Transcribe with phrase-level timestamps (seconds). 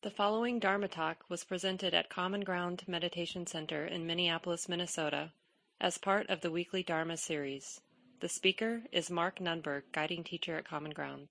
[0.00, 5.32] The following Dharma talk was presented at Common Ground Meditation Center in Minneapolis, Minnesota,
[5.80, 7.80] as part of the weekly Dharma series.
[8.20, 11.26] The speaker is Mark Nunberg, guiding teacher at Common Ground.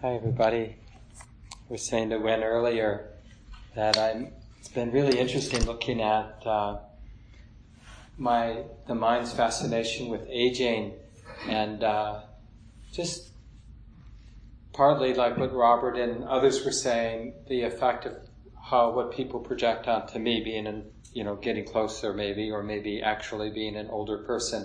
[0.00, 0.78] Hi, everybody.
[1.68, 3.10] We were saying to Win earlier
[3.76, 4.32] that I'm.
[4.58, 6.78] It's been really interesting looking at uh,
[8.16, 10.94] my the mind's fascination with aging,
[11.48, 12.22] and uh,
[12.92, 13.27] just
[14.78, 18.12] partly like what Robert and others were saying, the effect of
[18.70, 23.02] how what people project onto me, being in, you know, getting closer maybe, or maybe
[23.02, 24.64] actually being an older person,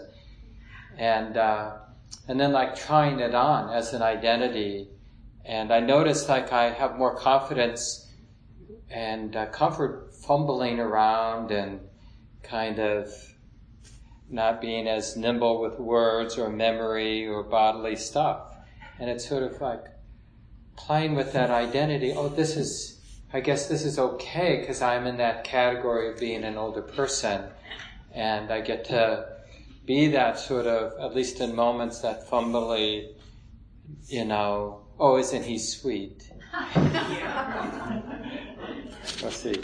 [1.00, 1.78] and uh,
[2.28, 4.88] and then like trying it on as an identity,
[5.46, 8.08] and I noticed like I have more confidence
[8.92, 11.80] and uh, comfort fumbling around and
[12.44, 13.12] kind of
[14.30, 18.56] not being as nimble with words or memory or bodily stuff.
[19.00, 19.86] And it's sort of like
[20.76, 22.14] playing with that identity.
[22.16, 23.00] Oh, this is,
[23.32, 27.46] I guess this is okay because I'm in that category of being an older person.
[28.14, 29.28] And I get to
[29.86, 33.14] be that sort of, at least in moments, that fumbly,
[34.08, 36.30] you know, oh, isn't he sweet?
[39.22, 39.62] Let's see.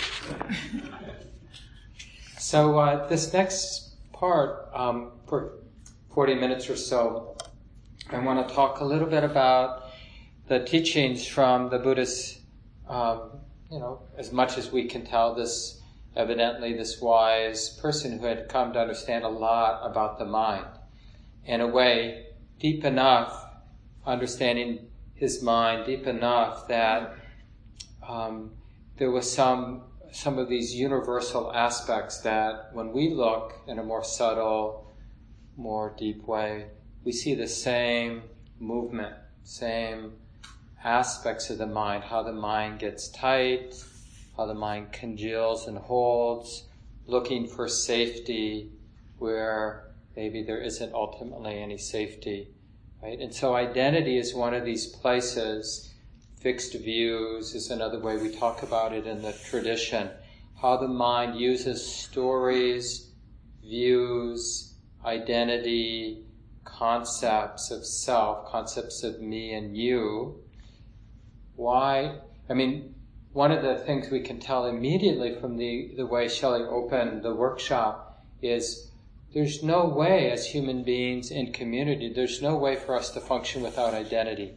[2.38, 5.59] So uh, this next part, um, for
[6.14, 7.38] 40 minutes or so,
[8.09, 9.89] I want to talk a little bit about
[10.50, 12.39] the teachings from the Buddhist,
[12.88, 13.30] um,
[13.72, 15.80] you know, as much as we can tell, this
[16.16, 20.66] evidently this wise person who had come to understand a lot about the mind.
[21.45, 22.25] In a way,
[22.59, 23.45] deep enough,
[24.08, 27.16] understanding his mind deep enough that
[28.08, 28.52] um,
[28.97, 34.03] there was some some of these universal aspects that when we look in a more
[34.03, 34.91] subtle,
[35.56, 36.66] more deep way,
[37.03, 38.23] we see the same
[38.59, 39.13] movement,
[39.44, 40.13] same
[40.83, 43.75] aspects of the mind, how the mind gets tight,
[44.38, 46.66] how the mind congeals and holds,
[47.05, 48.72] looking for safety
[49.17, 52.47] where maybe there isn't ultimately any safety,
[53.03, 53.19] right?
[53.19, 55.94] And so identity is one of these places.
[56.39, 60.09] Fixed views is another way we talk about it in the tradition.
[60.62, 63.12] How the mind uses stories,
[63.62, 64.73] views,
[65.06, 66.23] identity,
[66.63, 70.41] concepts of self, concepts of me and you,
[71.59, 72.16] why?
[72.50, 72.96] I mean,
[73.34, 77.36] one of the things we can tell immediately from the, the way Shelley opened the
[77.36, 78.90] workshop is
[79.34, 83.62] there's no way as human beings in community, there's no way for us to function
[83.62, 84.53] without identity,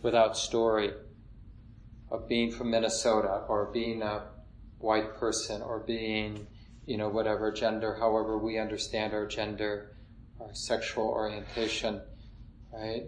[0.00, 0.92] without story
[2.08, 4.22] of being from Minnesota or being a
[4.78, 6.46] white person or being,
[6.86, 9.96] you know, whatever gender, however we understand our gender,
[10.40, 12.00] our sexual orientation,
[12.72, 13.06] right?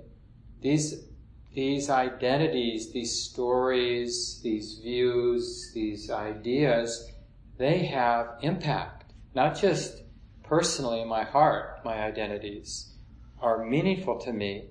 [0.60, 1.04] These
[1.52, 7.10] these identities, these stories, these views, these ideas,
[7.58, 9.12] they have impact.
[9.34, 10.02] Not just
[10.44, 12.94] personally in my heart, my identities
[13.40, 14.66] are meaningful to me,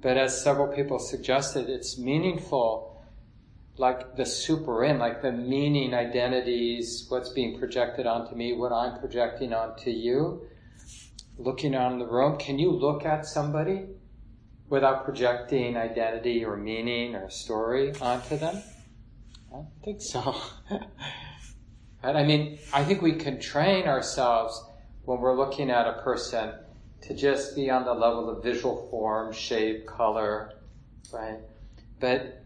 [0.00, 3.02] but as several people suggested, it's meaningful
[3.76, 8.98] like the super in, like the meaning identities, what's being projected onto me, what I'm
[9.00, 10.46] projecting onto you.
[11.36, 13.86] Looking around the room, can you look at somebody
[14.74, 18.60] without projecting identity or meaning or story onto them?
[19.50, 20.34] I don't think so.
[22.02, 22.16] right?
[22.16, 24.62] I mean, I think we can train ourselves
[25.04, 26.54] when we're looking at a person
[27.02, 30.54] to just be on the level of visual form, shape, color,
[31.12, 31.38] right?
[32.00, 32.44] But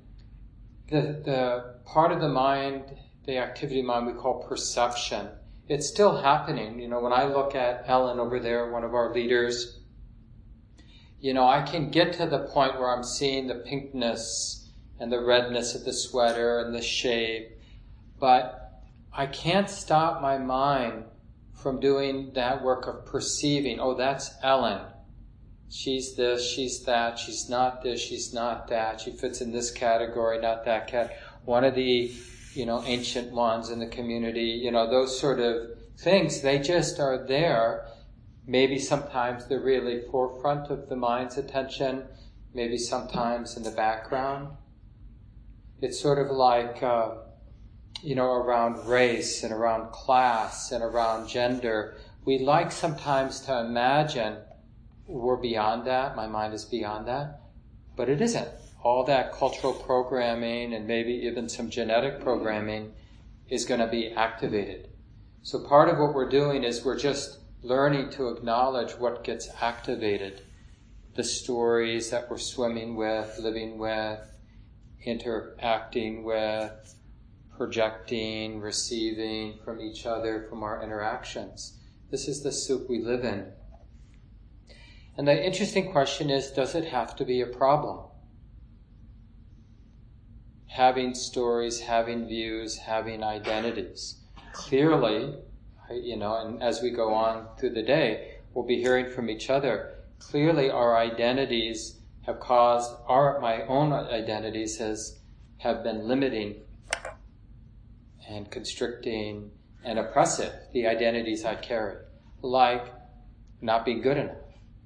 [0.90, 2.84] the, the part of the mind,
[3.24, 5.28] the activity mind we call perception,
[5.66, 6.78] it's still happening.
[6.78, 9.77] You know, when I look at Ellen over there, one of our leaders,
[11.20, 14.68] you know, I can get to the point where I'm seeing the pinkness
[15.00, 17.50] and the redness of the sweater and the shape,
[18.20, 21.04] but I can't stop my mind
[21.54, 24.80] from doing that work of perceiving, oh, that's Ellen.
[25.68, 30.40] She's this, she's that, she's not this, she's not that, she fits in this category,
[30.40, 31.18] not that cat.
[31.44, 32.12] One of the,
[32.54, 37.00] you know, ancient ones in the community, you know, those sort of things, they just
[37.00, 37.86] are there
[38.48, 42.04] Maybe sometimes they're really forefront of the mind's attention,
[42.54, 44.56] maybe sometimes in the background.
[45.82, 47.16] It's sort of like, uh,
[48.02, 51.98] you know, around race and around class and around gender.
[52.24, 54.38] We like sometimes to imagine
[55.06, 57.40] we're beyond that, my mind is beyond that,
[57.96, 58.48] but it isn't.
[58.82, 62.94] All that cultural programming and maybe even some genetic programming
[63.50, 64.88] is going to be activated.
[65.42, 70.42] So part of what we're doing is we're just learning to acknowledge what gets activated,
[71.14, 74.20] the stories that we're swimming with, living with,
[75.04, 76.94] interacting with,
[77.56, 81.78] projecting, receiving from each other, from our interactions.
[82.10, 83.52] This is the soup we live in.
[85.16, 88.06] And the interesting question is does it have to be a problem?
[90.68, 94.20] Having stories, having views, having identities.
[94.52, 95.34] Clearly,
[95.90, 99.50] you know, and as we go on through the day, we'll be hearing from each
[99.50, 99.94] other.
[100.18, 105.18] Clearly, our identities have caused our my own identities has
[105.58, 106.56] have been limiting
[108.28, 109.50] and constricting
[109.84, 111.96] and oppressive the identities I carry,
[112.42, 112.92] like
[113.60, 114.36] not being good enough.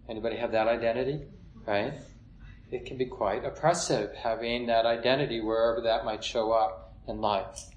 [0.08, 1.22] Anybody have that identity?
[1.66, 1.94] Right?
[2.70, 7.70] It can be quite oppressive having that identity wherever that might show up in life.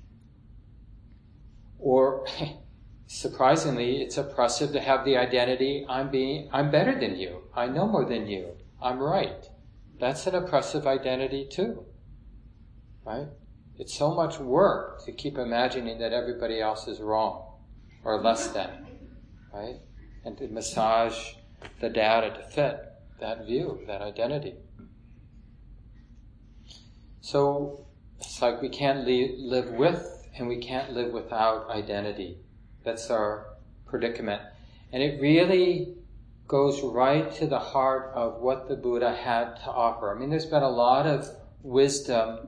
[1.80, 2.26] Or
[3.08, 7.44] surprisingly, it's oppressive to have the identity I'm being I'm better than you.
[7.54, 8.58] I know more than you.
[8.82, 9.50] I'm right.
[10.00, 11.86] That's an oppressive identity too.
[13.06, 13.28] Right?
[13.78, 17.56] It's so much work to keep imagining that everybody else is wrong
[18.04, 18.70] or less than,
[19.54, 19.80] right?
[20.24, 21.34] And to massage
[21.82, 22.80] the data to fit
[23.20, 24.56] that view, that identity.
[27.22, 27.86] So
[28.20, 32.38] it's like we can't live with and we can't live without identity.
[32.86, 33.48] That's our
[33.86, 34.42] predicament.
[34.94, 35.96] And it really
[36.48, 40.16] goes right to the heart of what the Buddha had to offer.
[40.16, 41.28] I mean, there's been a lot of
[41.64, 42.48] wisdom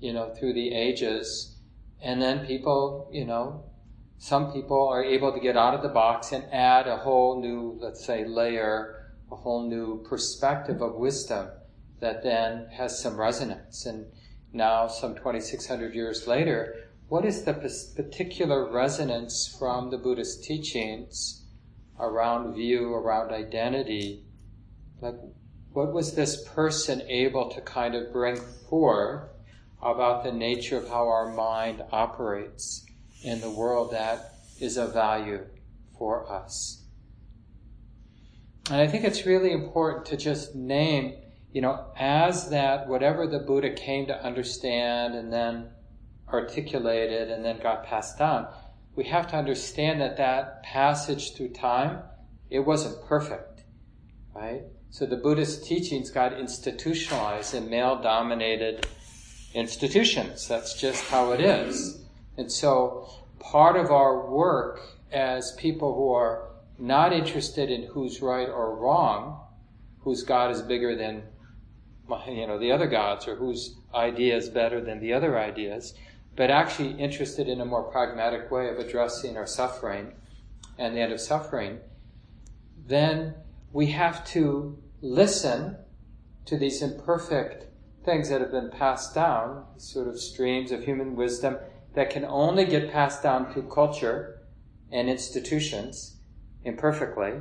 [0.00, 1.56] you know, through the ages.
[2.00, 3.64] And then people, you know,
[4.18, 7.78] some people are able to get out of the box and add a whole new,
[7.80, 11.48] let's say, layer, a whole new perspective of wisdom
[12.00, 13.86] that then has some resonance.
[13.86, 14.06] And
[14.52, 17.54] now, some 2600 years later, what is the
[17.96, 21.42] particular resonance from the Buddhist teachings
[21.98, 24.24] around view, around identity?
[25.00, 25.16] Like,
[25.72, 28.36] what was this person able to kind of bring
[28.68, 29.28] forth
[29.82, 32.84] about the nature of how our mind operates
[33.22, 35.44] in the world that is of value
[35.96, 36.82] for us.
[38.70, 41.14] And I think it's really important to just name,
[41.52, 45.70] you know, as that whatever the Buddha came to understand and then
[46.32, 48.48] articulated and then got passed down,
[48.94, 52.02] we have to understand that that passage through time,
[52.50, 53.62] it wasn't perfect,
[54.34, 54.62] right?
[54.90, 58.86] So the Buddhist teachings got institutionalized in male dominated
[59.54, 60.48] institutions.
[60.48, 62.04] That's just how it is.
[62.36, 63.08] And so
[63.38, 64.80] part of our work
[65.12, 69.40] as people who are not interested in who's right or wrong,
[70.00, 71.22] whose God is bigger than
[72.26, 75.94] you know the other gods or whose idea is better than the other ideas,
[76.38, 80.12] but actually interested in a more pragmatic way of addressing our suffering
[80.78, 81.80] and the end of suffering,
[82.86, 83.34] then
[83.72, 85.76] we have to listen
[86.44, 87.66] to these imperfect
[88.04, 91.58] things that have been passed down, sort of streams of human wisdom
[91.94, 94.40] that can only get passed down through culture
[94.92, 96.18] and institutions
[96.62, 97.32] imperfectly.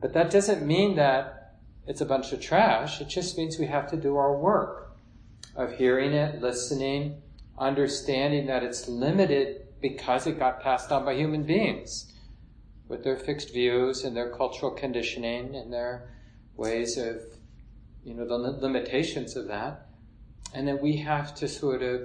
[0.00, 3.00] But that doesn't mean that it's a bunch of trash.
[3.00, 4.96] It just means we have to do our work
[5.54, 7.22] of hearing it, listening,
[7.58, 12.12] understanding that it's limited because it got passed down by human beings
[12.88, 16.10] with their fixed views and their cultural conditioning and their
[16.56, 17.20] ways of
[18.04, 19.86] you know, the limitations of that.
[20.54, 22.02] And then we have to sort of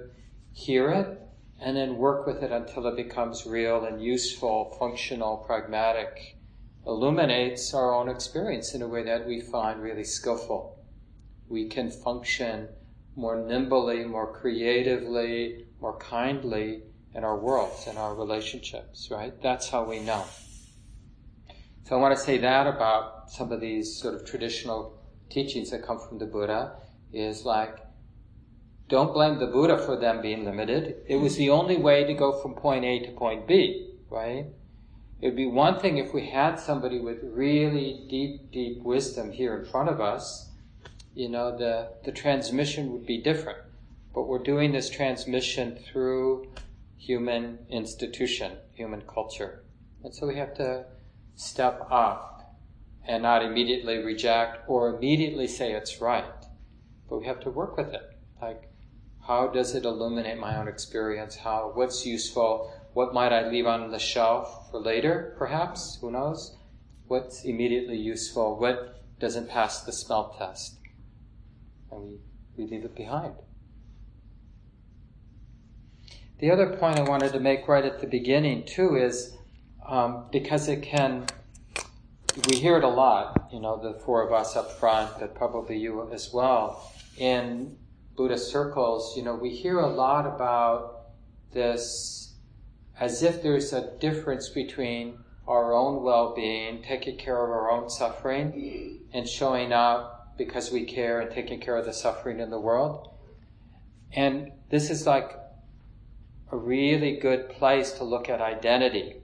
[0.53, 1.19] hear it
[1.61, 6.37] and then work with it until it becomes real and useful, functional, pragmatic,
[6.85, 10.79] illuminates our own experience in a way that we find really skillful.
[11.49, 12.69] We can function
[13.15, 19.33] more nimbly, more creatively, more kindly in our worlds and our relationships, right?
[19.41, 20.25] That's how we know.
[21.83, 25.85] So I want to say that about some of these sort of traditional teachings that
[25.85, 26.75] come from the Buddha
[27.11, 27.77] is like,
[28.87, 30.97] don't blame the Buddha for them being limited.
[31.07, 34.47] It was the only way to go from point A to point B, right?
[35.21, 39.57] It would be one thing if we had somebody with really deep, deep wisdom here
[39.57, 40.48] in front of us.
[41.13, 43.59] You know, the, the transmission would be different.
[44.13, 46.51] But we're doing this transmission through
[46.97, 49.63] human institution, human culture.
[50.03, 50.85] And so we have to
[51.35, 52.55] step up
[53.07, 56.25] and not immediately reject or immediately say it's right.
[57.09, 58.01] But we have to work with it.
[58.41, 58.69] Like,
[59.25, 61.35] how does it illuminate my own experience?
[61.35, 62.73] How, what's useful?
[62.93, 65.97] What might I leave on the shelf for later, perhaps?
[66.01, 66.57] Who knows?
[67.07, 68.57] What's immediately useful?
[68.57, 70.78] What doesn't pass the smell test?
[71.91, 72.19] And we,
[72.57, 73.33] we leave it behind.
[76.39, 79.35] The other point I wanted to make right at the beginning, too, is
[79.85, 81.25] um, because it can
[82.47, 85.77] we hear it a lot, you know, the four of us up front, but probably
[85.77, 87.75] you as well, in
[88.15, 91.07] Buddhist circles, you know, we hear a lot about
[91.53, 92.33] this
[92.99, 95.17] as if there's a difference between
[95.47, 101.19] our own well-being, taking care of our own suffering, and showing up because we care
[101.19, 103.09] and taking care of the suffering in the world.
[104.13, 105.37] And this is like
[106.51, 109.17] a really good place to look at identity.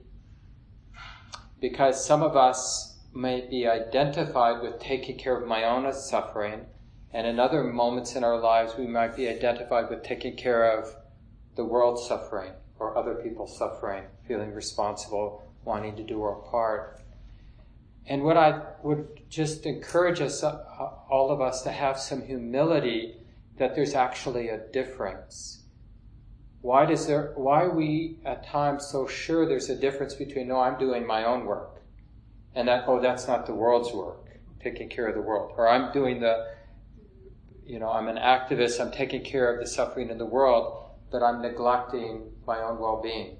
[1.60, 6.66] Because some of us may be identified with taking care of my own suffering,
[7.12, 10.94] and in other moments in our lives, we might be identified with taking care of
[11.56, 17.00] the world's suffering or other people's suffering, feeling responsible, wanting to do our part.
[18.06, 20.58] And what I would just encourage us, uh,
[21.10, 23.16] all of us, to have some humility
[23.58, 25.64] that there's actually a difference.
[26.60, 30.60] Why does there, why are we at times so sure there's a difference between, no,
[30.60, 31.82] I'm doing my own work,
[32.54, 35.92] and that, oh, that's not the world's work, taking care of the world, or I'm
[35.92, 36.54] doing the,
[37.64, 41.22] you know, I'm an activist, I'm taking care of the suffering in the world, but
[41.22, 43.36] I'm neglecting my own well-being.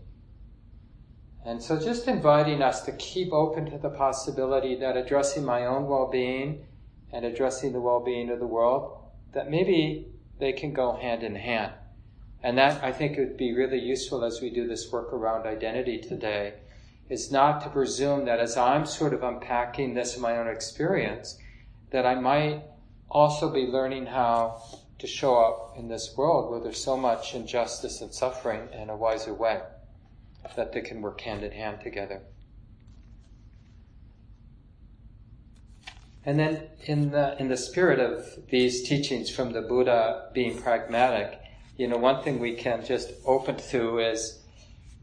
[1.47, 5.87] And so just inviting us to keep open to the possibility that addressing my own
[5.87, 6.67] well-being
[7.13, 8.99] and addressing the well-being of the world,
[9.33, 10.09] that maybe
[10.41, 11.73] they can go hand in hand.
[12.43, 15.99] And that I think would be really useful as we do this work around identity
[15.99, 16.55] today,
[17.09, 21.39] is not to presume that as I'm sort of unpacking this in my own experience,
[21.93, 22.65] that I might
[23.09, 24.63] also be learning how
[24.99, 28.97] to show up in this world where there's so much injustice and suffering in a
[28.97, 29.61] wiser way,
[30.55, 32.23] that they can work hand in hand together.
[36.25, 41.41] And then in the, in the spirit of these teachings from the Buddha being pragmatic,
[41.77, 44.43] you know, one thing we can just open to is,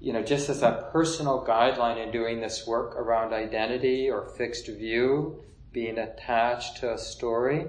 [0.02, 4.68] you know, just as a personal guideline in doing this work around identity or fixed
[4.68, 7.68] view, being attached to a story,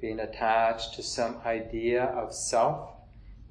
[0.00, 2.90] being attached to some idea of self,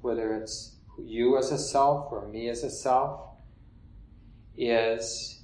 [0.00, 3.27] whether it's you as a self or me as a self,
[4.58, 5.40] is,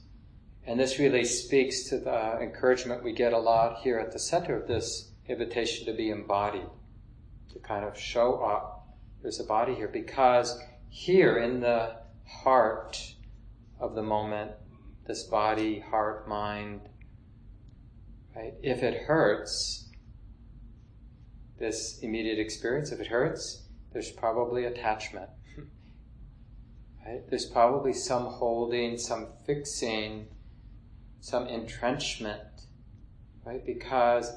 [0.66, 4.56] and this really speaks to the encouragement we get a lot here at the center
[4.56, 6.68] of this invitation to be embodied,
[7.52, 8.86] to kind of show up.
[9.22, 13.14] There's a body here because here in the heart
[13.78, 14.52] of the moment,
[15.06, 16.80] this body, heart, mind,
[18.34, 18.54] right?
[18.62, 19.90] If it hurts,
[21.58, 25.30] this immediate experience, if it hurts, there's probably attachment.
[27.04, 27.22] Right?
[27.28, 30.28] There's probably some holding, some fixing,
[31.20, 32.66] some entrenchment,
[33.44, 33.64] right?
[33.64, 34.32] Because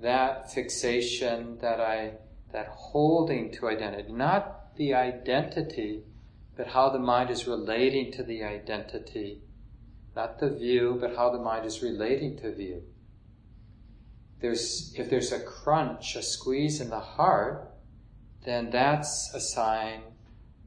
[0.00, 2.14] that fixation, that I,
[2.52, 6.04] that holding to identity, not the identity,
[6.56, 9.42] but how the mind is relating to the identity,
[10.14, 12.82] not the view, but how the mind is relating to view
[14.40, 17.72] there's, if there's a crunch, a squeeze in the heart,
[18.44, 20.02] then that's a sign,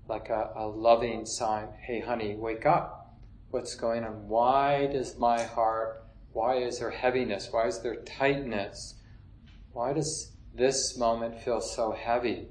[0.10, 1.70] like a, a loving sign.
[1.82, 3.16] Hey, honey, wake up.
[3.52, 4.28] What's going on?
[4.28, 7.50] Why does my heart, why is there heaviness?
[7.52, 8.96] Why is there tightness?
[9.72, 12.48] Why does this moment feel so heavy?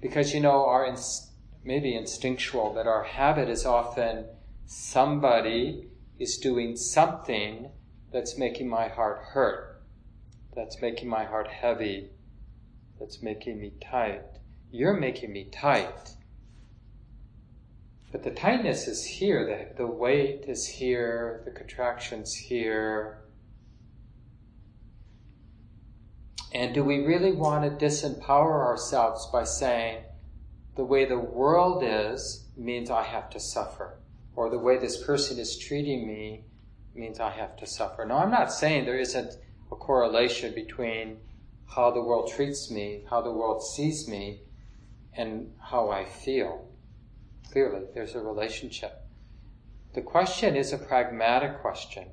[0.00, 1.32] Because, you know, our inst-
[1.64, 4.26] maybe instinctual, but our habit is often
[4.66, 7.70] somebody is doing something
[8.12, 9.76] that's making my heart hurt
[10.56, 12.08] that's making my heart heavy,
[12.98, 14.22] that's making me tight.
[14.72, 16.15] You're making me tight.
[18.12, 19.44] But the tightness is here,
[19.76, 23.18] the, the weight is here, the contraction's here.
[26.52, 30.04] And do we really want to disempower ourselves by saying,
[30.76, 33.98] the way the world is means I have to suffer,
[34.34, 36.44] or the way this person is treating me
[36.94, 38.04] means I have to suffer?
[38.04, 39.38] No, I'm not saying there isn't
[39.72, 41.18] a correlation between
[41.66, 44.42] how the world treats me, how the world sees me,
[45.14, 46.65] and how I feel.
[47.52, 49.06] Clearly, there's a relationship.
[49.94, 52.08] The question is a pragmatic question.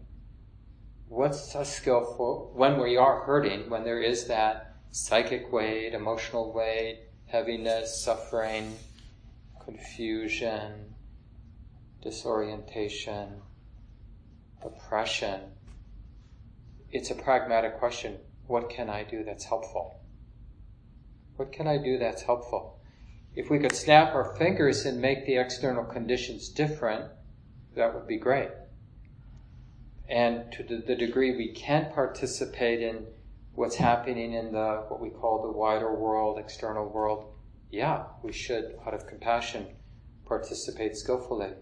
[1.09, 7.01] What's a skillful, when we are hurting, when there is that psychic weight, emotional weight,
[7.27, 8.77] heaviness, suffering,
[9.63, 10.95] confusion,
[12.01, 13.41] disorientation,
[14.63, 15.41] oppression,
[16.91, 18.17] it's a pragmatic question.
[18.47, 19.99] What can I do that's helpful?
[21.35, 22.72] What can I do that's helpful?
[23.35, 27.11] If we could snap our fingers and make the external conditions different,
[27.75, 28.49] that would be great.
[30.07, 33.07] And to the, degree we can participate in
[33.55, 37.33] what's happening in the what we call the wider world, external world,
[37.71, 39.67] yeah, we should, out of compassion,
[40.25, 41.53] participate skillfully.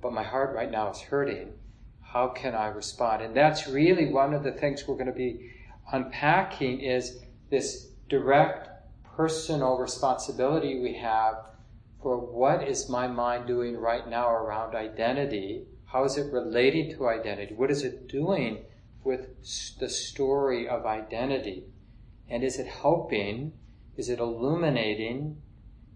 [0.00, 1.52] But my heart right now is hurting
[2.12, 3.22] how can I respond?
[3.22, 5.52] And that's really one of the things we're going to be
[5.92, 7.20] unpacking is
[7.50, 8.68] this direct
[9.20, 11.34] personal responsibility we have
[12.00, 15.66] for what is my mind doing right now around identity?
[15.84, 17.52] How is it relating to identity?
[17.52, 18.64] What is it doing
[19.04, 19.26] with
[19.78, 21.64] the story of identity?
[22.30, 23.52] And is it helping?
[23.98, 25.36] Is it illuminating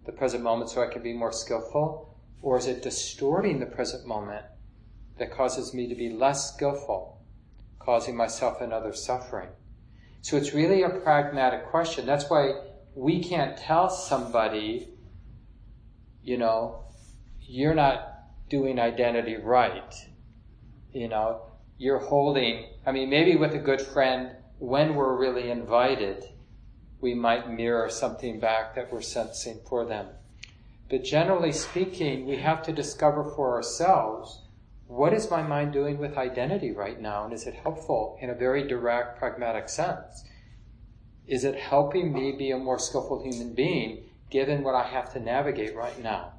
[0.05, 2.15] the present moment so I can be more skillful?
[2.43, 4.45] Or is it distorting the present moment
[5.17, 7.23] that causes me to be less skillful,
[7.79, 9.49] causing myself and others suffering?
[10.21, 12.05] So it's really a pragmatic question.
[12.05, 12.53] That's why
[12.95, 14.89] we can't tell somebody,
[16.23, 16.85] you know,
[17.41, 18.15] you're not
[18.49, 19.95] doing identity right.
[20.93, 21.43] You know,
[21.77, 26.25] you're holding, I mean, maybe with a good friend, when we're really invited,
[27.01, 30.07] we might mirror something back that we're sensing for them.
[30.89, 34.43] But generally speaking, we have to discover for ourselves
[34.87, 37.25] what is my mind doing with identity right now?
[37.25, 40.25] And is it helpful in a very direct, pragmatic sense?
[41.27, 45.21] Is it helping me be a more skillful human being given what I have to
[45.21, 46.33] navigate right now?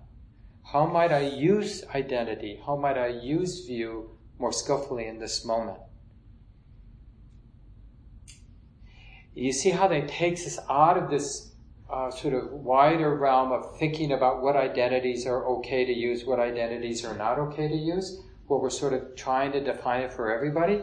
[0.72, 2.60] How might I use identity?
[2.65, 5.80] How might I use view more skillfully in this moment?
[9.34, 11.51] You see how that takes us out of this
[11.89, 16.39] uh, sort of wider realm of thinking about what identities are okay to use, what
[16.39, 20.34] identities are not okay to use, where we're sort of trying to define it for
[20.34, 20.82] everybody.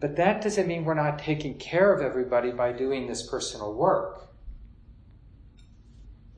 [0.00, 4.28] But that doesn't mean we're not taking care of everybody by doing this personal work.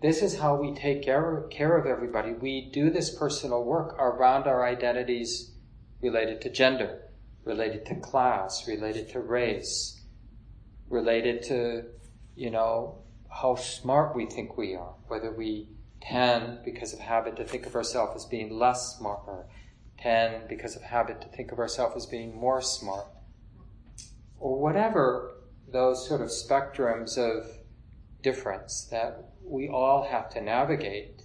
[0.02, 2.33] This is how we take care, of everybody.
[2.33, 5.52] We do this personal work around our identities
[6.00, 7.02] related to gender,
[7.45, 10.02] related to class, related to race,
[10.90, 11.85] related to,
[12.35, 12.99] you know,
[13.31, 15.69] how smart we think we are, whether we
[16.00, 19.47] tend, because of habit, to think of ourselves as being less smart, or
[19.99, 23.07] tend, because of habit, to think of ourselves as being more smart
[24.43, 25.35] or whatever
[25.73, 27.47] those sort of spectrums of
[28.23, 31.23] difference that we all have to navigate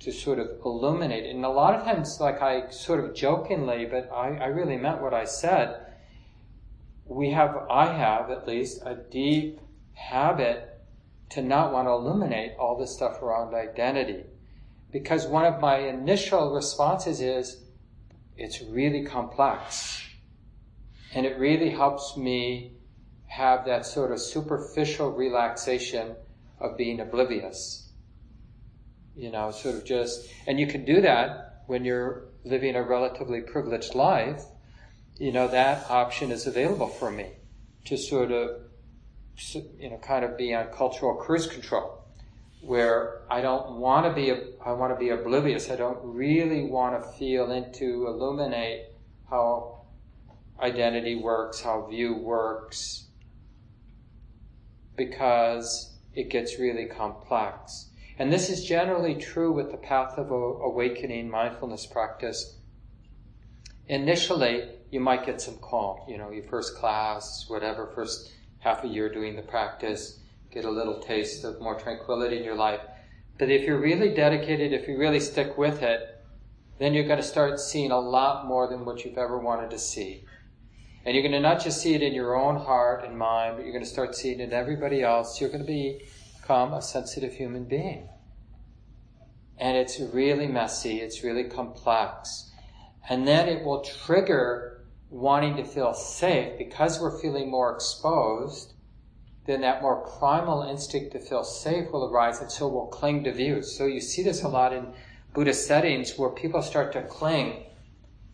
[0.00, 1.26] to sort of illuminate.
[1.26, 5.02] And a lot of times, like I sort of jokingly, but I, I really meant
[5.02, 5.86] what I said,
[7.04, 9.60] we have, I have at least, a deep
[9.92, 10.80] habit
[11.30, 14.24] to not want to illuminate all this stuff around identity.
[14.90, 17.58] Because one of my initial responses is,
[18.38, 20.02] it's really complex.
[21.14, 22.72] And it really helps me
[23.26, 26.16] have that sort of superficial relaxation
[26.60, 27.90] of being oblivious.
[29.14, 33.42] You know, sort of just, and you can do that when you're living a relatively
[33.42, 34.42] privileged life.
[35.18, 37.32] You know, that option is available for me
[37.84, 38.62] to sort of,
[39.78, 42.02] you know, kind of be on cultural cruise control
[42.62, 44.32] where I don't want to be,
[44.64, 45.68] I want to be oblivious.
[45.68, 48.86] I don't really want to feel into, illuminate
[49.28, 49.81] how
[50.62, 53.06] identity works, how view works,
[54.96, 57.88] because it gets really complex.
[58.18, 62.58] And this is generally true with the path of awakening mindfulness practice.
[63.88, 68.88] Initially, you might get some calm, you know, your first class, whatever, first half a
[68.88, 70.20] year doing the practice,
[70.52, 72.80] get a little taste of more tranquility in your life.
[73.38, 76.22] But if you're really dedicated, if you really stick with it,
[76.78, 79.78] then you're going to start seeing a lot more than what you've ever wanted to
[79.78, 80.24] see.
[81.04, 83.64] And you're going to not just see it in your own heart and mind, but
[83.64, 85.40] you're going to start seeing it in everybody else.
[85.40, 85.98] You're going to
[86.40, 88.08] become a sensitive human being.
[89.58, 92.50] And it's really messy, it's really complex.
[93.08, 98.72] And then it will trigger wanting to feel safe because we're feeling more exposed.
[99.46, 103.32] Then that more primal instinct to feel safe will arise, and so we'll cling to
[103.32, 103.76] views.
[103.76, 104.94] So you see this a lot in
[105.34, 107.64] Buddhist settings where people start to cling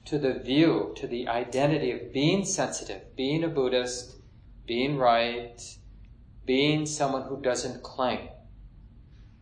[0.08, 4.16] to the view, to the identity of being sensitive, being a Buddhist,
[4.66, 5.60] being right,
[6.46, 8.30] being someone who doesn't cling,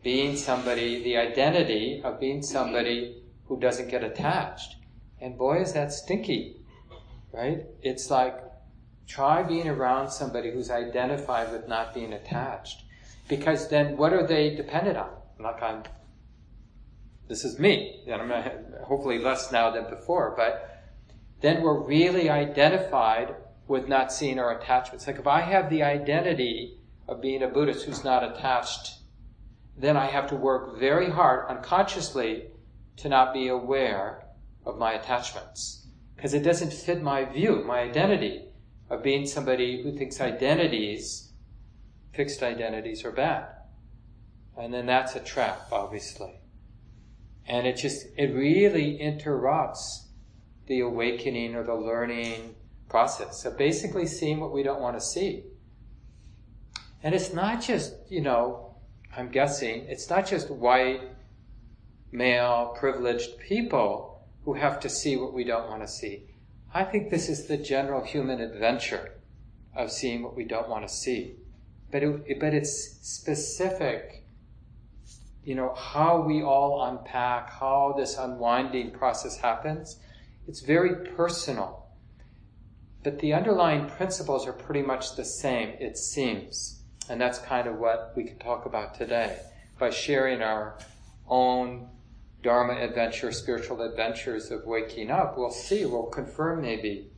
[0.02, 4.74] being somebody, the identity of being somebody who doesn't get attached.
[5.20, 6.56] And boy, is that stinky,
[7.32, 7.64] right?
[7.82, 8.36] It's like,
[9.06, 12.82] try being around somebody who's identified with not being attached.
[13.28, 15.10] Because then what are they dependent on?
[15.38, 15.84] Like I'm
[17.28, 18.02] this is me.
[18.06, 20.82] And I'm hopefully less now than before, but
[21.40, 23.34] then we're really identified
[23.68, 25.06] with not seeing our attachments.
[25.06, 28.98] Like if I have the identity of being a Buddhist who's not attached,
[29.76, 32.48] then I have to work very hard unconsciously
[32.98, 34.26] to not be aware
[34.64, 35.86] of my attachments.
[36.14, 38.46] Because it doesn't fit my view, my identity
[38.88, 41.32] of being somebody who thinks identities,
[42.14, 43.48] fixed identities, are bad.
[44.56, 46.40] And then that's a trap, obviously.
[47.48, 50.08] And it just, it really interrupts
[50.66, 52.56] the awakening or the learning
[52.88, 55.44] process of basically seeing what we don't want to see.
[57.02, 58.74] And it's not just, you know,
[59.16, 61.02] I'm guessing, it's not just white,
[62.12, 66.24] male, privileged people who have to see what we don't want to see.
[66.74, 69.14] I think this is the general human adventure
[69.74, 71.36] of seeing what we don't want to see.
[71.90, 74.25] But, it, but it's specific,
[75.46, 80.00] you know, how we all unpack, how this unwinding process happens.
[80.48, 81.86] It's very personal.
[83.04, 86.82] But the underlying principles are pretty much the same, it seems.
[87.08, 89.38] And that's kind of what we can talk about today
[89.78, 90.78] by sharing our
[91.28, 91.90] own
[92.42, 95.38] Dharma adventure, spiritual adventures of waking up.
[95.38, 97.12] We'll see, we'll confirm maybe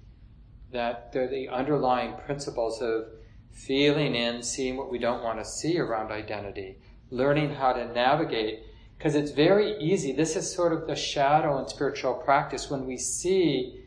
[0.70, 3.06] that they're the underlying principles of
[3.50, 6.76] feeling in, seeing what we don't want to see around identity,
[7.10, 8.64] learning how to navigate.
[8.96, 10.12] Because it's very easy.
[10.12, 13.84] This is sort of the shadow in spiritual practice when we see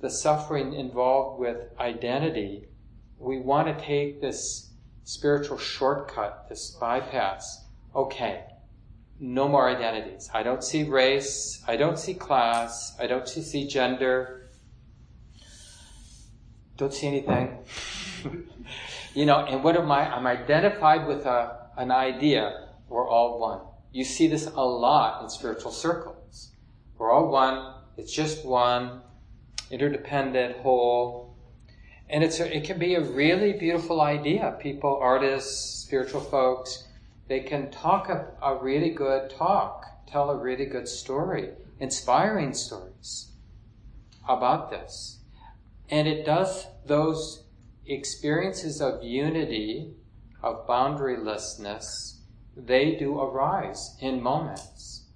[0.00, 2.66] the suffering involved with identity.
[3.18, 4.70] We want to take this
[5.04, 7.64] spiritual shortcut, this bypass.
[7.94, 8.44] Okay,
[9.18, 10.28] no more identities.
[10.34, 11.62] I don't see race.
[11.66, 12.94] I don't see class.
[13.00, 14.50] I don't see gender.
[16.76, 17.58] Don't see anything.
[19.14, 20.14] you know, and what am I?
[20.14, 22.68] I'm identified with a, an idea.
[22.88, 23.60] We're all one.
[23.92, 26.52] You see this a lot in spiritual circles.
[26.98, 27.74] We're all one.
[27.96, 29.00] It's just one,
[29.70, 31.34] interdependent, whole.
[32.08, 34.56] And it's a, it can be a really beautiful idea.
[34.60, 36.84] People, artists, spiritual folks,
[37.28, 43.32] they can talk a, a really good talk, tell a really good story, inspiring stories
[44.28, 45.18] about this.
[45.88, 47.44] And it does those
[47.86, 49.94] experiences of unity,
[50.46, 52.18] of boundarylessness,
[52.56, 55.06] they do arise in moments.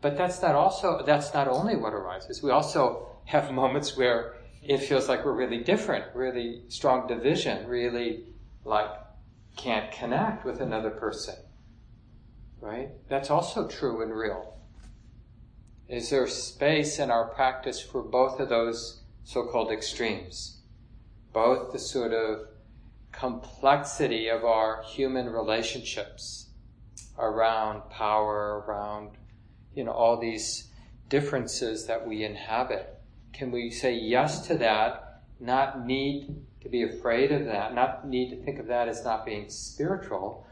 [0.00, 2.42] But that's not also, that's not only what arises.
[2.42, 8.24] We also have moments where it feels like we're really different, really strong division, really
[8.64, 8.90] like
[9.56, 11.34] can't connect with another person.
[12.62, 12.90] Right?
[13.08, 14.54] That's also true and real.
[15.88, 20.60] Is there space in our practice for both of those so called extremes?
[21.32, 22.46] Both the sort of
[23.12, 26.50] complexity of our human relationships
[27.18, 29.10] around power, around,
[29.74, 30.68] you know, all these
[31.08, 33.00] differences that we inhabit.
[33.32, 38.30] Can we say yes to that, not need to be afraid of that, not need
[38.30, 40.46] to think of that as not being spiritual,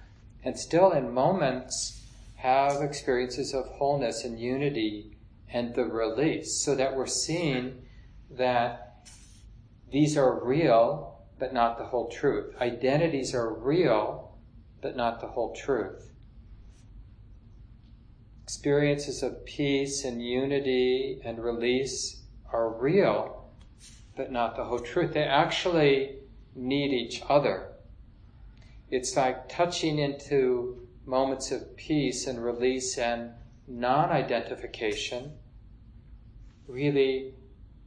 [0.44, 2.02] and still in moments
[2.36, 5.16] have experiences of wholeness and unity
[5.52, 7.82] and the release so that we're seeing
[8.30, 9.06] that
[9.90, 12.54] these are real but not the whole truth.
[12.60, 14.36] Identities are real
[14.80, 16.12] but not the whole truth.
[18.44, 22.22] Experiences of peace and unity and release
[22.52, 23.50] are real
[24.16, 25.12] but not the whole truth.
[25.12, 26.16] They actually
[26.54, 27.68] need each other.
[28.90, 33.30] It's like touching into moments of peace and release and
[33.66, 35.32] non identification
[36.66, 37.34] really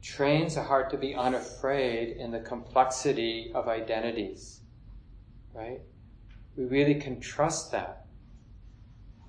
[0.02, 4.60] trains the heart to be unafraid in the complexity of identities,
[5.54, 5.80] right?
[6.56, 8.06] We really can trust that.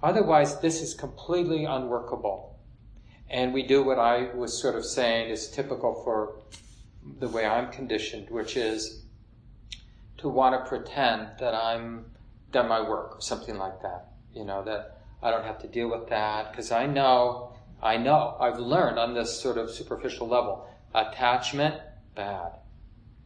[0.02, 2.60] Otherwise, this is completely unworkable.
[3.30, 6.42] And we do what I was sort of saying is typical for
[7.20, 9.04] the way I'm conditioned, which is
[10.18, 12.06] to want to pretend that I'm
[12.52, 14.10] done my work or something like that.
[14.34, 18.38] You know, that I don't have to deal with that because I know, I know,
[18.40, 20.70] I've learned on this sort of superficial level.
[20.96, 21.76] Attachment,
[22.16, 22.54] bad.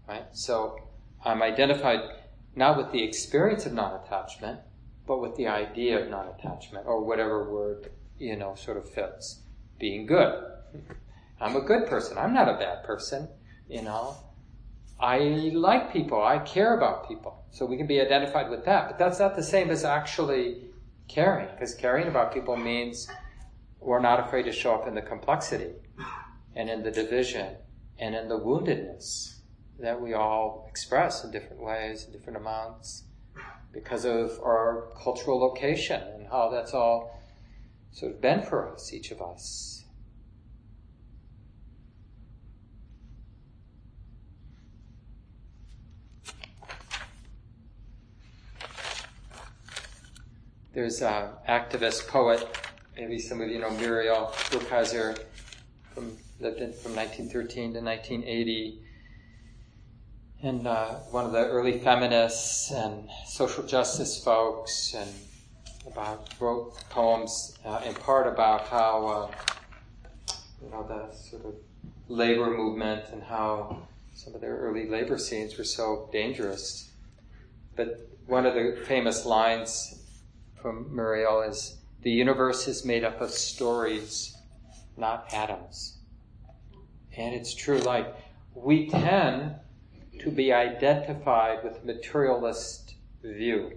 [0.08, 0.26] Right?
[0.32, 0.80] So
[1.24, 2.00] I'm identified
[2.56, 4.60] not with the experience of non-attachment,
[5.06, 9.42] but with the idea of non-attachment or whatever word, you know, sort of fits.
[9.80, 10.44] Being good.
[11.40, 12.18] I'm a good person.
[12.18, 13.30] I'm not a bad person,
[13.70, 14.16] you know.
[15.00, 15.20] I
[15.54, 16.24] like people.
[16.24, 17.46] I care about people.
[17.52, 18.88] So we can be identified with that.
[18.88, 20.64] But that's not the same as actually
[21.08, 23.08] caring, because caring about people means
[23.80, 25.72] we're not afraid to show up in the complexity
[26.56, 27.56] and in the division
[28.00, 29.40] and in the woundedness
[29.80, 33.04] that we all express in different ways, in different amounts,
[33.72, 37.22] because of our cultural location and how that's all
[37.92, 39.84] sort of been for us, each of us.
[50.74, 52.48] There's an activist poet,
[52.98, 55.20] maybe some of you know Muriel Rukeyser,
[55.94, 58.82] from lived in from 1913 to 1980,
[60.44, 65.10] and uh, one of the early feminists and social justice folks, and
[65.86, 71.56] about wrote poems uh, in part about how uh, you know the sort of
[72.08, 73.78] labor movement and how
[74.14, 76.92] some of their early labor scenes were so dangerous.
[77.76, 80.04] But one of the famous lines
[80.60, 84.36] from Muriel is the universe is made up of stories,
[84.96, 85.98] not atoms.
[87.16, 88.16] And it's true, like,
[88.54, 89.56] we tend
[90.20, 93.74] to be identified with materialist view.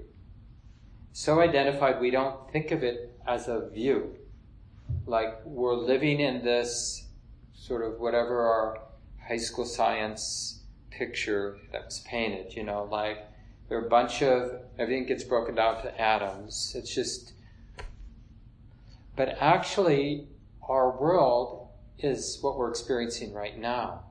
[1.12, 4.16] So identified we don't think of it as a view.
[5.06, 7.06] Like we're living in this
[7.52, 8.80] sort of whatever our
[9.26, 13.18] high school science picture that was painted, you know, like
[13.68, 16.72] there are a bunch of everything gets broken down to atoms.
[16.76, 17.32] It's just
[19.20, 20.26] but actually
[20.66, 24.02] our world is what we're experiencing right now.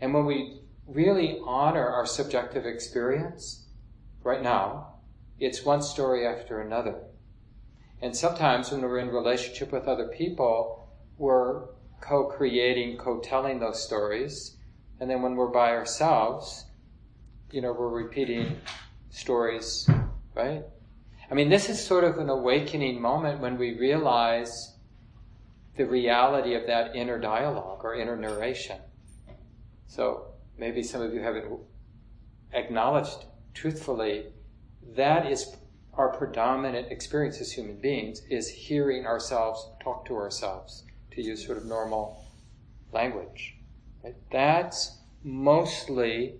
[0.00, 3.66] And when we really honor our subjective experience
[4.22, 4.94] right now,
[5.40, 7.02] it's one story after another.
[8.00, 11.64] And sometimes when we're in relationship with other people, we're
[12.00, 14.56] co-creating, co-telling those stories.
[15.00, 16.64] And then when we're by ourselves,
[17.50, 18.56] you know, we're repeating
[19.10, 19.90] stories,
[20.36, 20.62] right?
[21.30, 24.74] I mean, this is sort of an awakening moment when we realize
[25.76, 28.78] the reality of that inner dialogue or inner narration.
[29.86, 30.26] So
[30.58, 31.46] maybe some of you haven't
[32.52, 34.26] acknowledged truthfully
[34.96, 35.54] that is
[35.94, 41.58] our predominant experience as human beings is hearing ourselves talk to ourselves to use sort
[41.58, 42.24] of normal
[42.92, 43.56] language
[44.02, 44.14] right?
[44.32, 46.34] that's mostly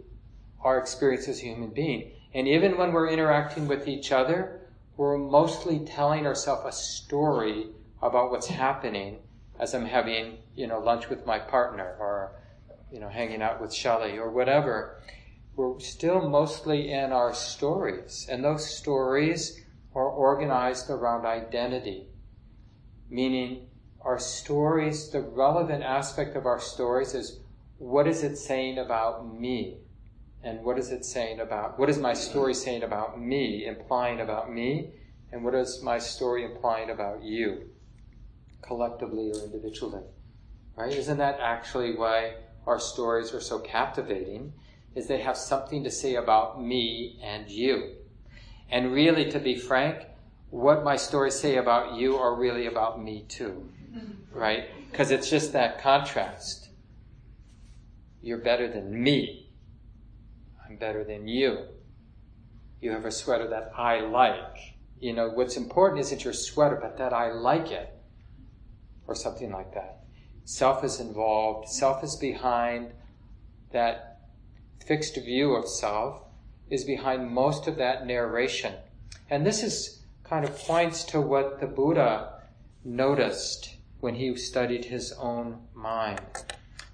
[0.63, 4.60] our experience as a human being and even when we're interacting with each other
[5.01, 7.69] we're mostly telling ourselves a story
[8.03, 9.19] about what's happening
[9.59, 12.33] as i'm having you know lunch with my partner or
[12.91, 15.01] you know, hanging out with Shelley or whatever,
[15.55, 18.27] we're still mostly in our stories.
[18.29, 19.61] And those stories
[19.95, 22.09] are organized around identity,
[23.09, 23.69] meaning
[24.01, 27.41] our stories, the relevant aspect of our stories is
[27.79, 29.79] what is it saying about me?
[30.43, 34.53] And what is it saying about, what is my story saying about me, implying about
[34.53, 34.93] me?
[35.33, 37.69] And what is my story implying about you,
[38.63, 40.03] collectively or individually?
[40.77, 40.93] Right?
[40.93, 42.35] Isn't that actually why
[42.67, 44.53] our stories are so captivating
[44.95, 47.97] is they have something to say about me and you.
[48.71, 50.05] And really, to be frank,
[50.51, 53.69] what my stories say about you are really about me too.
[54.33, 54.69] Right?
[54.91, 56.71] Because it's just that contrast.
[58.23, 59.50] You're better than me.
[60.71, 61.65] I'm better than you.
[62.81, 64.77] You have a sweater that I like.
[65.01, 67.93] You know, what's important isn't your sweater, but that I like it.
[69.09, 70.05] Or something like that.
[70.45, 72.93] Self is involved, self is behind
[73.73, 74.21] that
[74.87, 76.23] fixed view of self,
[76.71, 78.75] is behind most of that narration.
[79.29, 82.43] And this is kind of points to what the Buddha
[82.85, 86.21] noticed when he studied his own mind.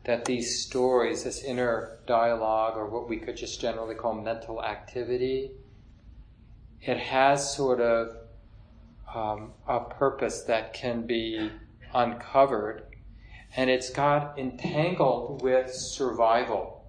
[0.06, 5.50] That these stories, this inner dialogue, or what we could just generally call mental activity,
[6.80, 8.16] it has sort of
[9.12, 11.50] um, a purpose that can be
[11.92, 12.86] uncovered
[13.56, 16.84] and it's got entangled with survival.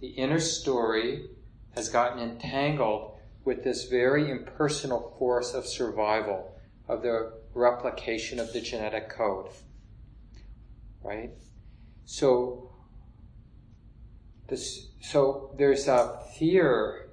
[0.00, 1.30] The inner story
[1.76, 6.56] has gotten entangled with this very impersonal force of survival,
[6.88, 9.50] of the replication of the genetic code.
[11.02, 11.30] Right?
[12.12, 12.72] So,
[14.48, 17.08] this, so there's a fear,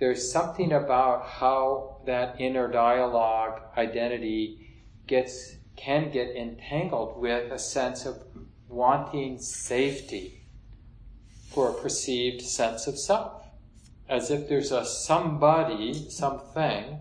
[0.00, 8.04] there's something about how that inner dialogue identity gets can get entangled with a sense
[8.04, 8.24] of
[8.68, 10.48] wanting safety
[11.48, 13.44] for a perceived sense of self.
[14.08, 16.98] As if there's a somebody, something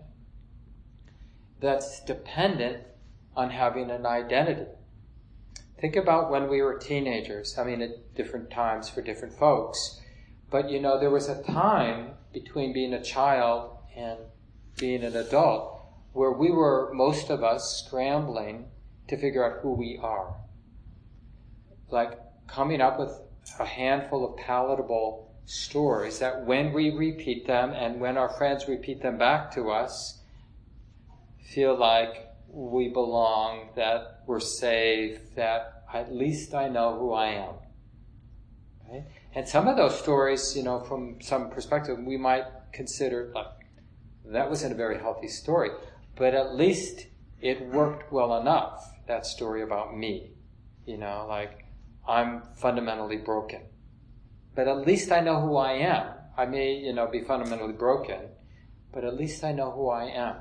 [1.60, 2.84] that's dependent
[3.36, 4.77] on having an identity.
[5.80, 7.58] Think about when we were teenagers.
[7.58, 10.02] I mean, at different times for different folks.
[10.50, 14.20] But you know, there was a time between being a child and
[14.78, 15.82] being an adult
[16.14, 18.66] where we were, most of us, scrambling
[19.08, 20.36] to figure out who we are.
[21.90, 23.12] Like coming up with
[23.60, 29.02] a handful of palatable stories that when we repeat them and when our friends repeat
[29.02, 30.20] them back to us,
[31.54, 37.56] feel like we belong, that we're safe, that at least I know who I am.
[38.88, 39.06] Right?
[39.34, 43.48] And some of those stories, you know, from some perspective, we might consider like
[44.26, 45.72] that wasn't a very healthy story
[46.18, 47.08] but at least
[47.42, 50.32] it worked well enough, that story about me.
[50.86, 51.66] You know, like,
[52.08, 53.62] I'm fundamentally broken.
[54.56, 56.14] But at least I know who I am.
[56.36, 58.30] I may, you know, be fundamentally broken,
[58.92, 60.38] but at least I know who I am.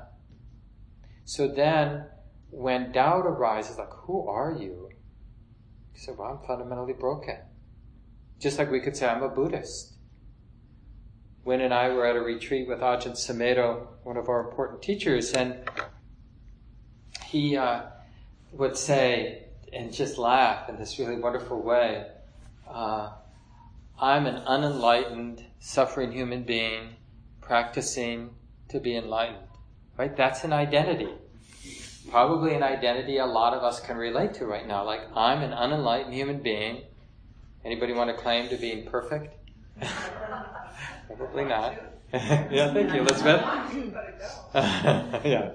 [1.25, 2.05] So then,
[2.49, 4.89] when doubt arises, like, who are you?
[5.93, 7.37] You say, well, I'm fundamentally broken.
[8.39, 9.93] Just like we could say, I'm a Buddhist.
[11.43, 15.33] Win and I were at a retreat with Ajahn Sumedho, one of our important teachers,
[15.33, 15.57] and
[17.25, 17.83] he uh,
[18.51, 22.05] would say, and just laugh in this really wonderful way,
[22.69, 23.11] uh,
[23.99, 26.95] I'm an unenlightened, suffering human being
[27.41, 28.31] practicing
[28.69, 29.47] to be enlightened.
[29.97, 30.15] Right?
[30.15, 31.09] That's an identity.
[32.09, 34.83] Probably an identity a lot of us can relate to right now.
[34.85, 36.83] Like, I'm an unenlightened human being.
[37.65, 39.33] Anybody want to claim to being perfect?
[41.07, 41.75] Probably not.
[42.13, 43.41] yeah, thank you, Elizabeth.
[44.55, 45.51] yeah.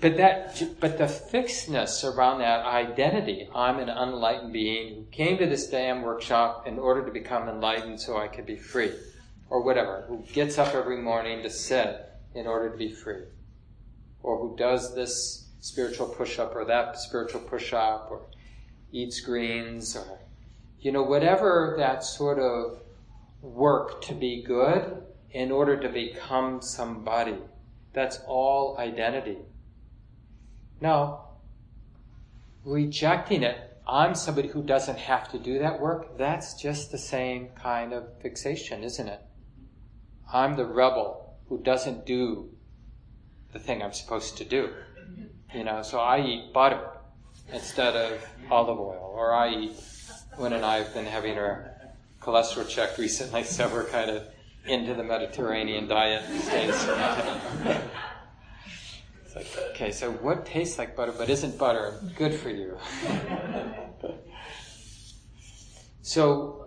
[0.00, 5.46] But that, but the fixedness around that identity, I'm an unenlightened being who came to
[5.46, 8.92] this damn workshop in order to become enlightened so I could be free,
[9.48, 13.22] or whatever, who gets up every morning to sit in order to be free,
[14.24, 18.22] or who does this spiritual push-up or that spiritual push-up, or
[18.90, 20.18] eats greens, or,
[20.80, 22.80] you know, whatever that sort of
[23.42, 27.36] work to be good in order to become somebody.
[27.92, 29.38] That's all identity.
[30.80, 31.26] Now,
[32.64, 37.50] rejecting it, I'm somebody who doesn't have to do that work, that's just the same
[37.50, 39.20] kind of fixation, isn't it?
[40.32, 42.48] I'm the rebel who doesn't do
[43.54, 44.68] the thing I'm supposed to do.
[45.54, 46.90] You know, so I eat butter
[47.52, 49.72] instead of olive oil, or I eat,
[50.36, 51.70] Win and I have been having our
[52.20, 54.24] cholesterol checked recently, so we're kind of
[54.66, 56.74] into the Mediterranean diet these days.
[59.24, 61.94] it's like, okay, so what tastes like butter but isn't butter?
[62.16, 62.76] Good for you.
[66.02, 66.66] so,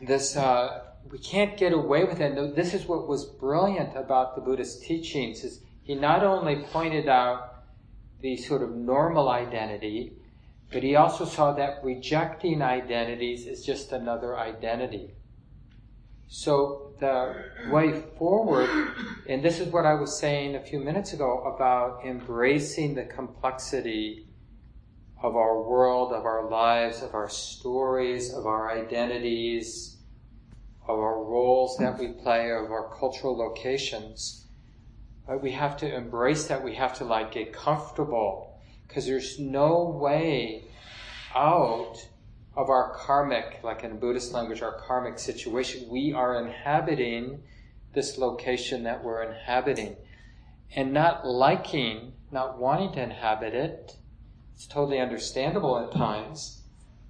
[0.00, 2.54] this, uh, we can't get away with it.
[2.56, 7.64] This is what was brilliant about the Buddhist teachings is he not only pointed out
[8.20, 10.12] the sort of normal identity,
[10.70, 15.14] but he also saw that rejecting identities is just another identity.
[16.28, 17.34] So the
[17.72, 18.70] way forward,
[19.28, 24.28] and this is what I was saying a few minutes ago about embracing the complexity
[25.22, 29.96] of our world, of our lives, of our stories, of our identities,
[30.94, 34.46] of our roles that we play, of our cultural locations.
[35.26, 36.64] But we have to embrace that.
[36.64, 40.64] We have to like get comfortable because there's no way
[41.34, 41.96] out
[42.56, 45.88] of our karmic, like in Buddhist language, our karmic situation.
[45.88, 47.42] We are inhabiting
[47.94, 49.96] this location that we're inhabiting.
[50.74, 53.96] And not liking, not wanting to inhabit it,
[54.54, 56.62] it's totally understandable at times,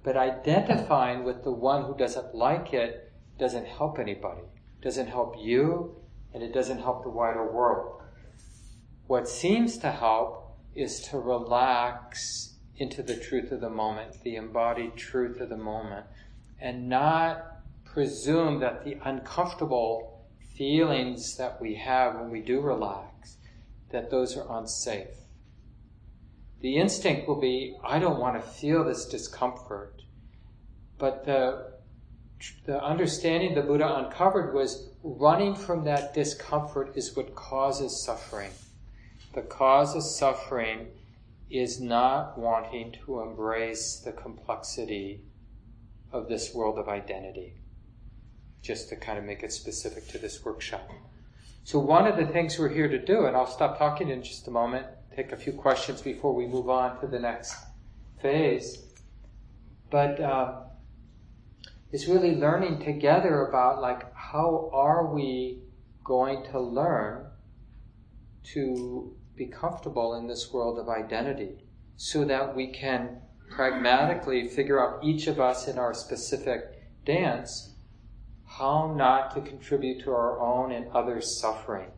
[0.03, 3.10] but identifying with the one who doesn't like it
[3.41, 4.43] doesn't help anybody,
[4.83, 5.95] doesn't help you,
[6.31, 8.03] and it doesn't help the wider world.
[9.07, 14.95] What seems to help is to relax into the truth of the moment, the embodied
[14.95, 16.05] truth of the moment,
[16.59, 20.23] and not presume that the uncomfortable
[20.55, 23.37] feelings that we have when we do relax,
[23.89, 25.17] that those are unsafe.
[26.61, 30.03] The instinct will be, I don't want to feel this discomfort.
[30.99, 31.70] But the,
[32.65, 38.51] the understanding the Buddha uncovered was running from that discomfort is what causes suffering.
[39.33, 40.87] The cause of suffering
[41.49, 45.21] is not wanting to embrace the complexity
[46.11, 47.55] of this world of identity,
[48.61, 50.89] just to kind of make it specific to this workshop.
[51.63, 54.47] So, one of the things we're here to do, and I'll stop talking in just
[54.47, 57.55] a moment, take a few questions before we move on to the next
[58.21, 58.85] phase,
[59.89, 60.60] but uh,
[61.91, 65.61] is really learning together about like how are we
[66.03, 67.25] going to learn
[68.43, 71.65] to be comfortable in this world of identity
[71.97, 73.17] so that we can
[73.49, 77.75] pragmatically figure out each of us in our specific dance
[78.45, 81.89] how not to contribute to our own and others' suffering.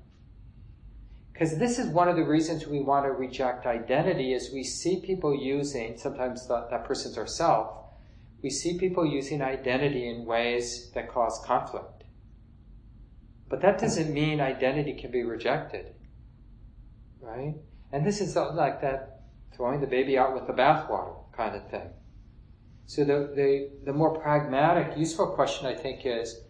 [1.31, 5.01] Because this is one of the reasons we want to reject identity is we see
[5.01, 7.82] people using, sometimes that, that person's ourself,
[8.43, 12.03] we see people using identity in ways that cause conflict.
[13.49, 15.93] But that doesn't mean identity can be rejected
[17.23, 17.55] right?
[17.91, 19.21] And this is like that
[19.55, 21.89] throwing the baby out with the bathwater kind of thing.
[22.85, 26.41] So the, the, the more pragmatic, useful question I think is,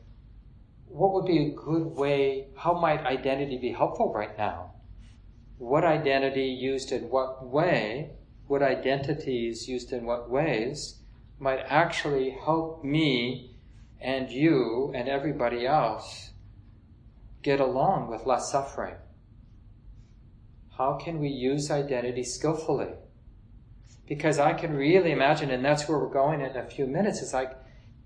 [0.88, 4.72] what would be a good way, how might identity be helpful right now?
[5.58, 8.12] What identity used in what way,
[8.48, 11.00] what identities used in what ways
[11.40, 13.56] might actually help me
[14.00, 16.32] and you and everybody else
[17.42, 18.96] get along with less suffering?
[20.78, 22.94] How can we use identity skillfully?
[24.08, 27.34] Because I can really imagine, and that's where we're going in a few minutes, it's
[27.34, 27.56] like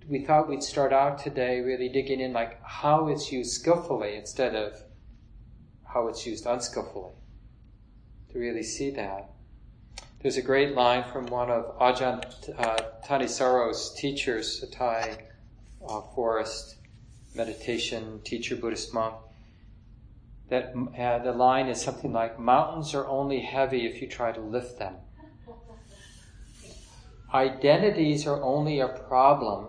[0.08, 4.56] we thought we'd start out today really digging in like how it's used skillfully instead
[4.56, 4.82] of
[5.86, 7.14] how it's used unskillfully.
[8.32, 9.32] To really see that.
[10.20, 12.24] There's a great line from one of Ajahn
[12.58, 15.16] uh, Thanissaro's teachers, a Thai
[15.88, 16.78] uh, forest
[17.36, 19.14] meditation teacher, Buddhist monk.
[20.50, 24.42] That uh, the line is something like, "Mountains are only heavy if you try to
[24.42, 24.96] lift them."
[27.32, 29.68] Identities are only a problem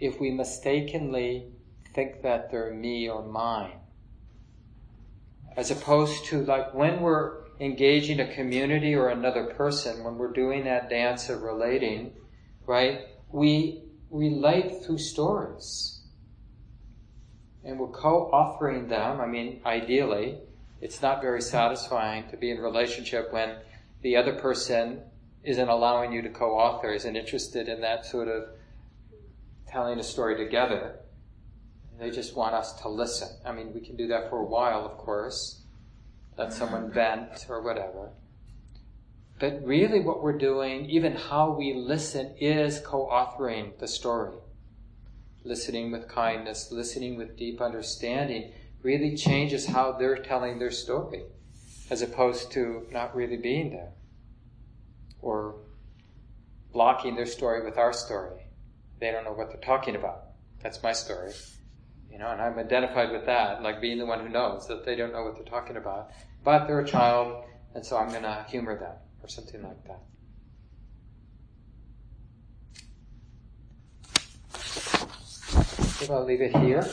[0.00, 1.48] if we mistakenly
[1.92, 3.78] think that they're me or mine.
[5.54, 10.64] As opposed to like when we're engaging a community or another person, when we're doing
[10.64, 12.12] that dance of relating,
[12.66, 16.00] right, we relate through stories.
[17.64, 19.20] And we're co-authoring them.
[19.20, 20.38] I mean, ideally,
[20.80, 23.56] it's not very satisfying to be in a relationship when
[24.02, 25.00] the other person
[25.44, 28.48] isn't allowing you to co-author, isn't interested in that sort of
[29.68, 30.98] telling a story together.
[31.98, 33.28] They just want us to listen.
[33.46, 35.61] I mean, we can do that for a while, of course.
[36.36, 38.10] Let someone vent or whatever.
[39.38, 44.36] But really, what we're doing, even how we listen, is co authoring the story.
[45.44, 48.52] Listening with kindness, listening with deep understanding,
[48.82, 51.24] really changes how they're telling their story,
[51.90, 53.92] as opposed to not really being there
[55.20, 55.56] or
[56.72, 58.42] blocking their story with our story
[59.02, 60.26] they don't know what they're talking about.
[60.62, 61.32] That's my story.
[62.12, 64.94] You know, and I'm identified with that, like being the one who knows that they
[64.94, 66.10] don't know what they're talking about.
[66.44, 67.44] But they're a child,
[67.74, 68.92] and so I'm going to humor them,
[69.22, 70.00] or something like that.
[76.04, 76.86] So I'll leave it here.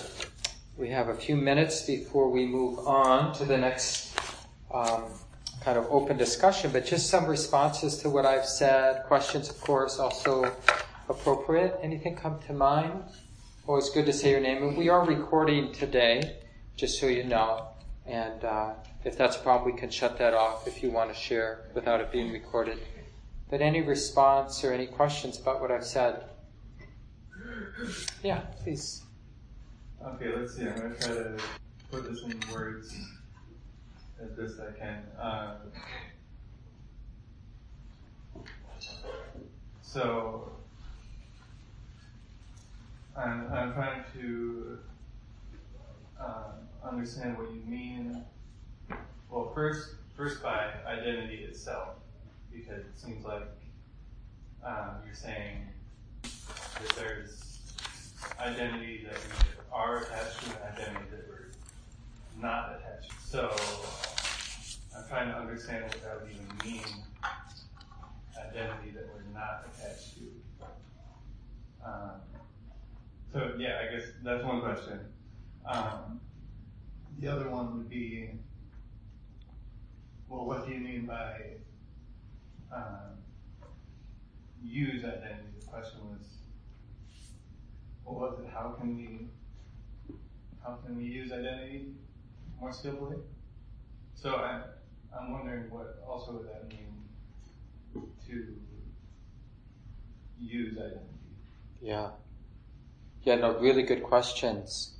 [0.77, 4.17] We have a few minutes before we move on to the next
[4.73, 5.03] um,
[5.61, 9.99] kind of open discussion, but just some responses to what I've said, questions, of course,
[9.99, 10.55] also
[11.09, 11.77] appropriate?
[11.83, 13.03] Anything come to mind?
[13.69, 14.63] Always good to say your name.
[14.63, 16.37] And we are recording today,
[16.75, 17.67] just so you know.
[18.07, 18.73] And uh,
[19.05, 22.01] if that's a problem, we can shut that off if you want to share without
[22.01, 22.79] it being recorded.
[23.47, 26.23] But any response or any questions about what I've said?
[28.23, 29.03] Yeah, please.
[30.03, 30.63] Okay, let's see.
[30.63, 31.37] I'm going to try to
[31.91, 32.99] put this in words
[34.19, 35.03] as best I can.
[35.21, 35.55] Uh,
[39.83, 40.53] so,
[43.19, 44.79] I'm, I'm trying to
[46.19, 46.51] uh,
[46.83, 48.23] understand what you mean.
[49.29, 51.95] Well, first, first by identity itself,
[52.51, 53.43] because it seems like
[54.65, 55.67] um, you're saying
[56.23, 57.59] that there's
[58.39, 61.51] identity that we are attached to and identity that we're
[62.41, 63.09] not attached.
[63.09, 63.15] To.
[63.27, 63.55] So
[64.97, 67.03] I'm trying to understand what that would even mean.
[68.37, 70.23] Identity that we're not attached to.
[71.85, 72.11] Um,
[73.31, 74.99] so yeah, I guess that's one question.
[75.65, 76.19] Um,
[77.19, 78.31] the other one would be,
[80.27, 81.57] well, what do you mean by
[82.71, 83.17] um,
[84.63, 85.49] use identity?
[85.59, 86.27] The question was,
[88.03, 88.49] what was it?
[88.51, 89.27] How can we,
[90.63, 91.93] how can we use identity
[92.59, 93.17] more skillfully?
[94.15, 94.61] So I,
[95.17, 98.55] I'm wondering what also would that mean to
[100.39, 101.05] use identity?
[101.81, 102.09] Yeah.
[103.23, 104.95] Yeah, no, really good questions.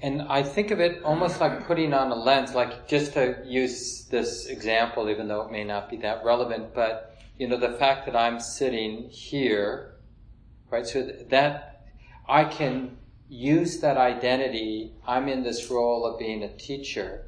[0.00, 4.06] And I think of it almost like putting on a lens, like just to use
[4.06, 8.06] this example, even though it may not be that relevant, but you know, the fact
[8.06, 9.94] that I'm sitting here,
[10.70, 10.86] right?
[10.86, 11.86] So that
[12.28, 12.96] I can
[13.28, 14.94] use that identity.
[15.06, 17.26] I'm in this role of being a teacher.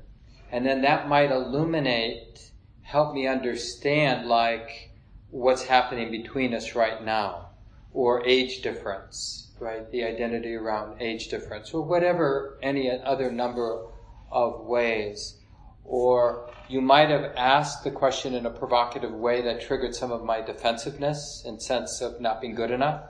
[0.51, 2.51] And then that might illuminate,
[2.83, 4.91] help me understand like
[5.31, 7.51] what's happening between us right now
[7.93, 9.91] or age difference right?
[9.91, 13.87] The identity around age difference, or whatever, any other number
[14.31, 15.39] of ways.
[15.85, 20.25] Or you might have asked the question in a provocative way that triggered some of
[20.25, 23.05] my defensiveness and sense of not being good enough.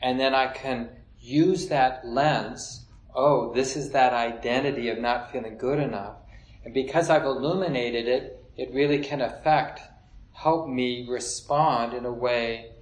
[0.00, 0.90] And then I can
[1.20, 2.86] use that lens.
[3.14, 6.16] Oh, this is that identity of not feeling good enough.
[6.64, 9.80] And because I've illuminated it, it really can affect,
[10.32, 12.72] help me respond in a way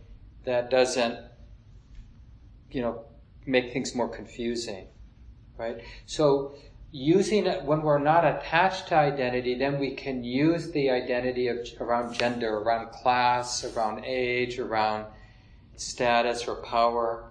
[0.44, 1.18] that doesn't
[2.70, 3.04] you know,
[3.46, 4.86] make things more confusing,
[5.58, 5.80] right?
[6.06, 6.54] So
[6.92, 11.58] using it when we're not attached to identity, then we can use the identity of
[11.80, 15.06] around gender, around class, around age, around
[15.76, 17.30] status or power,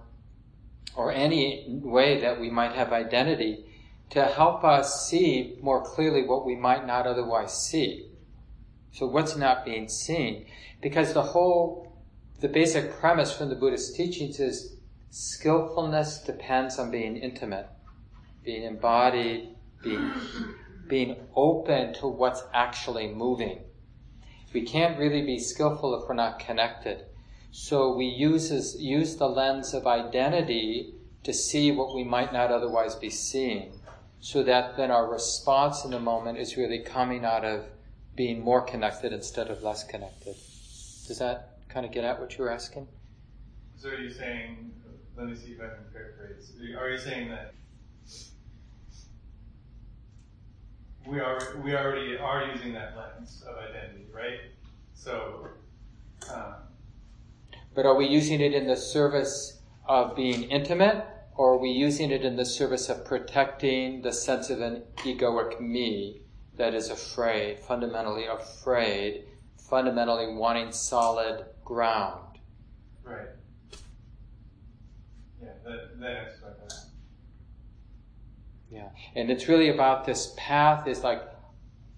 [0.96, 3.64] or any way that we might have identity
[4.10, 8.10] to help us see more clearly what we might not otherwise see.
[8.92, 10.46] So what's not being seen?
[10.82, 11.92] Because the whole,
[12.40, 14.76] the basic premise from the Buddhist teachings is
[15.10, 17.68] skillfulness depends on being intimate,
[18.44, 20.12] being embodied, being,
[20.88, 23.60] being open to what's actually moving.
[24.52, 27.04] We can't really be skillful if we're not connected.
[27.52, 30.94] So we use, use the lens of identity
[31.24, 33.80] to see what we might not otherwise be seeing.
[34.20, 37.64] So that then our response in the moment is really coming out of
[38.14, 40.34] being more connected instead of less connected.
[41.06, 42.86] Does that kind of get at what you were asking?
[43.76, 44.72] So are you saying,
[45.20, 46.52] let me see if I can paraphrase.
[46.78, 47.52] Are you saying that
[51.06, 54.40] we are we already are using that lens of identity, right?
[54.94, 55.48] So.
[56.32, 56.54] Um,
[57.74, 61.04] but are we using it in the service of being intimate,
[61.36, 65.60] or are we using it in the service of protecting the sense of an egoic
[65.60, 66.22] me
[66.56, 69.24] that is afraid, fundamentally afraid,
[69.56, 72.38] fundamentally wanting solid ground.
[73.02, 73.28] Right.
[75.64, 76.74] That.
[78.70, 81.22] Yeah, and it's really about this path is like,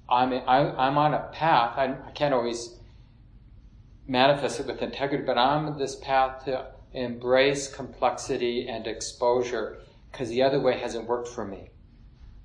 [0.09, 2.79] I'm, I, I'm on a path, I, I can't always
[4.07, 9.79] manifest it with integrity, but I'm on this path to embrace complexity and exposure
[10.11, 11.71] because the other way hasn't worked for me,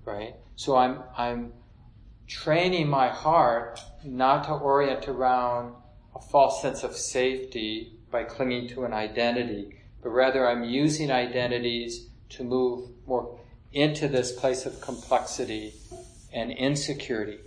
[0.06, 0.36] right?
[0.56, 1.54] So I'm, I'm
[2.28, 5.76] training my heart not to orient around
[6.16, 9.77] a false sense of safety by clinging to an identity,
[10.08, 13.42] but rather I'm using identities to move more
[13.74, 15.74] into this place of complexity
[16.32, 17.40] and insecurity,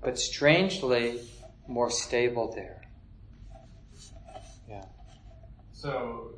[0.00, 1.18] but strangely
[1.66, 2.82] more stable there.
[4.68, 4.84] Yeah.
[5.72, 6.36] So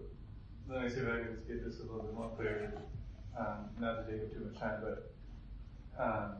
[0.66, 2.72] let me see if I can get this a little bit more clear.
[3.38, 6.36] Um, not to take up too much time, but um,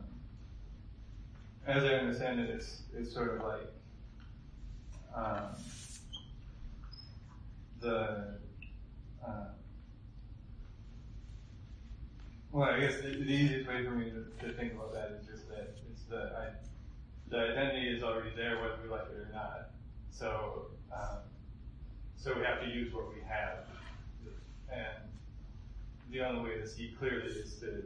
[1.67, 3.71] as I understand it, it's it's sort of like
[5.15, 5.55] um,
[7.79, 8.39] the
[12.51, 15.27] well, I guess the, the, easiest way for me to, to, think about that is
[15.27, 16.49] just that it's the I,
[17.29, 19.71] the identity is already there whether we like it or not.
[20.09, 21.19] So um,
[22.15, 23.65] so we have to use what we have,
[24.71, 25.03] and
[26.09, 27.83] the only way to see clearly is to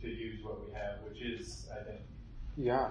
[0.00, 2.04] to use what we have, which is identity.
[2.56, 2.90] Yeah.